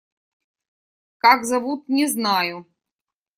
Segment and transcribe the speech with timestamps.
[1.19, 2.65] Как зовут, не знаю.